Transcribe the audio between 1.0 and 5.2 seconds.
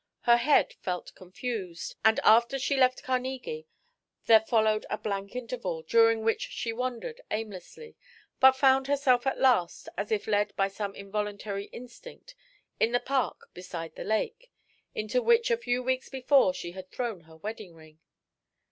confused, and after she left Carnegie there followed a